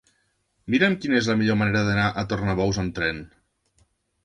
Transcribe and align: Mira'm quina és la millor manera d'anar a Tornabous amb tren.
Mira'm 0.75 0.95
quina 1.03 1.19
és 1.19 1.29
la 1.33 1.35
millor 1.43 1.59
manera 1.63 1.85
d'anar 1.91 2.07
a 2.09 2.25
Tornabous 2.33 2.83
amb 2.87 2.99
tren. 3.03 3.23